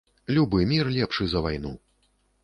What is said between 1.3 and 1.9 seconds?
за вайну.